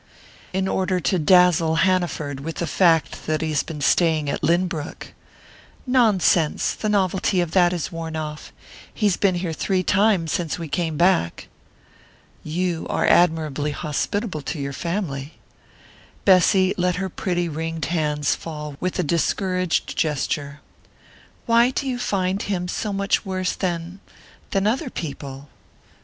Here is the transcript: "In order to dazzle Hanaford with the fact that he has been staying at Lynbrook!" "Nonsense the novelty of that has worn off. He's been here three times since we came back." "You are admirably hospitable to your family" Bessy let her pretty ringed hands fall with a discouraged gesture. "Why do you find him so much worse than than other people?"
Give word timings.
"In 0.51 0.67
order 0.67 0.99
to 0.99 1.19
dazzle 1.19 1.75
Hanaford 1.75 2.39
with 2.39 2.55
the 2.55 2.65
fact 2.65 3.27
that 3.27 3.41
he 3.43 3.49
has 3.49 3.61
been 3.61 3.81
staying 3.81 4.31
at 4.31 4.41
Lynbrook!" 4.43 5.13
"Nonsense 5.85 6.73
the 6.73 6.89
novelty 6.89 7.39
of 7.39 7.51
that 7.51 7.71
has 7.71 7.91
worn 7.91 8.15
off. 8.15 8.51
He's 8.91 9.15
been 9.15 9.35
here 9.35 9.53
three 9.53 9.83
times 9.83 10.31
since 10.31 10.57
we 10.57 10.67
came 10.67 10.97
back." 10.97 11.49
"You 12.43 12.87
are 12.89 13.05
admirably 13.05 13.69
hospitable 13.73 14.41
to 14.41 14.57
your 14.57 14.73
family" 14.73 15.33
Bessy 16.25 16.73
let 16.77 16.95
her 16.95 17.07
pretty 17.07 17.47
ringed 17.47 17.85
hands 17.85 18.33
fall 18.33 18.77
with 18.79 18.97
a 18.97 19.03
discouraged 19.03 19.95
gesture. 19.95 20.61
"Why 21.45 21.69
do 21.69 21.87
you 21.87 21.99
find 21.99 22.41
him 22.41 22.67
so 22.67 22.91
much 22.91 23.23
worse 23.23 23.53
than 23.53 23.99
than 24.49 24.65
other 24.65 24.89
people?" 24.89 25.49